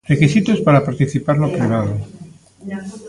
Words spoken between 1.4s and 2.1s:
cribado.